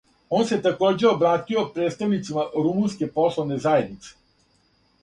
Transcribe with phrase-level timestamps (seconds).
[0.37, 4.15] Он се такође обратио представницима румунске пословне заједнице.